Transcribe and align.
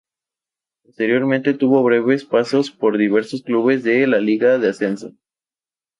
Posteriormente 0.83 1.53
tuvo 1.53 1.83
breves 1.83 2.25
pasos 2.25 2.71
por 2.71 2.97
diversos 2.97 3.43
clubes 3.43 3.83
de 3.83 4.07
la 4.07 4.19
Liga 4.19 4.57
de 4.57 4.67
Ascenso. 4.69 5.13